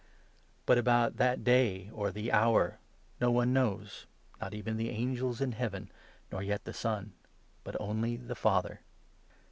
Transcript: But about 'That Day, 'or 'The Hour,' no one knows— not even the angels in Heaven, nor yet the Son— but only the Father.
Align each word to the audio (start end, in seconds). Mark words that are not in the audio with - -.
But 0.65 0.79
about 0.79 1.17
'That 1.17 1.43
Day, 1.43 1.91
'or 1.93 2.09
'The 2.09 2.31
Hour,' 2.31 2.79
no 3.19 3.29
one 3.29 3.53
knows— 3.53 4.07
not 4.41 4.51
even 4.51 4.75
the 4.77 4.89
angels 4.89 5.39
in 5.41 5.51
Heaven, 5.51 5.91
nor 6.31 6.41
yet 6.41 6.63
the 6.63 6.73
Son— 6.73 7.13
but 7.63 7.79
only 7.79 8.15
the 8.15 8.33
Father. 8.33 8.79